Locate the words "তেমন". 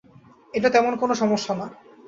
0.69-0.93